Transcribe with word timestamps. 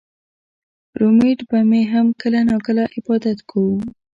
رومېټ 0.99 1.39
به 1.49 1.59
مې 1.69 1.81
هم 1.91 2.07
کله 2.21 2.39
نا 2.49 2.57
کله 2.65 2.83
عبادت 2.97 3.37
کوو 3.49 3.75